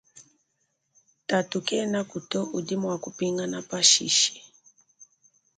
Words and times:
Tatu 1.29 1.57
kenaku 1.67 2.17
to 2.31 2.39
udi 2.57 2.75
muakupingana 2.81 3.57
pashishe. 3.69 4.31